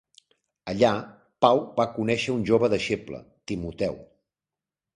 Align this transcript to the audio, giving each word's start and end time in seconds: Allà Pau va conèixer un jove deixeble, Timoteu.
Allà 0.71 0.89
Pau 1.45 1.61
va 1.81 1.85
conèixer 1.99 2.33
un 2.37 2.47
jove 2.49 2.73
deixeble, 2.77 3.23
Timoteu. 3.53 4.05